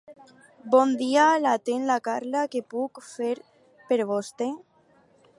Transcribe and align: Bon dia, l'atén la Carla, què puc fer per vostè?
Bon 0.75 0.93
dia, 1.01 1.25
l'atén 1.43 1.83
la 1.89 1.97
Carla, 2.07 2.41
què 2.55 2.61
puc 2.73 3.01
fer 3.09 3.29
per 3.91 3.99
vostè? 4.13 4.49